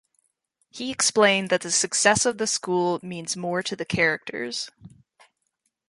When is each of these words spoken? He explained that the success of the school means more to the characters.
He 0.71 0.89
explained 0.89 1.51
that 1.51 1.61
the 1.61 1.69
success 1.69 2.25
of 2.25 2.39
the 2.39 2.47
school 2.47 2.99
means 3.03 3.37
more 3.37 3.61
to 3.61 3.75
the 3.75 3.85
characters. 3.85 4.71